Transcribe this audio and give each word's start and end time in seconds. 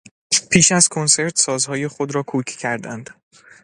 پیش 0.51 0.71
از 0.71 0.89
کنسرت، 0.89 1.37
سازهای 1.37 1.87
خود 1.87 2.15
را 2.15 2.23
کوک 2.23 2.45
کردند. 2.45 3.09